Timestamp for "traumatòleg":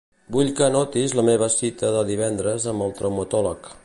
3.03-3.71